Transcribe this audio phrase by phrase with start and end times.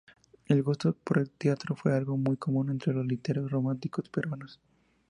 [0.47, 4.59] El gusto por el teatro fue algo común entre los literatos románticos peruanos.